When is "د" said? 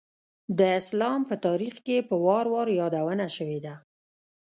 0.57-0.59